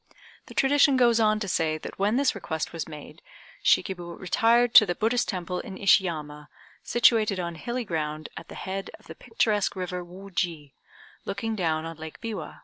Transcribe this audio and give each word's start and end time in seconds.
The 0.47 0.55
tradition 0.55 0.97
goes 0.97 1.19
on 1.19 1.39
to 1.41 1.47
say 1.47 1.77
that 1.77 1.99
when 1.99 2.15
this 2.15 2.33
request 2.33 2.73
was 2.73 2.87
made 2.87 3.21
Shikib 3.63 3.99
retired 3.99 4.73
to 4.73 4.87
the 4.87 4.95
Buddhist 4.95 5.29
temple 5.29 5.59
in 5.59 5.77
Ishiyama, 5.77 6.47
situated 6.81 7.39
on 7.39 7.53
hilly 7.53 7.85
ground 7.85 8.27
at 8.35 8.47
the 8.47 8.55
head 8.55 8.89
of 8.99 9.05
the 9.05 9.13
picturesque 9.13 9.75
river 9.75 10.03
Wooji, 10.03 10.73
looking 11.23 11.55
down 11.55 11.85
on 11.85 11.97
Lake 11.97 12.19
Biwa. 12.19 12.59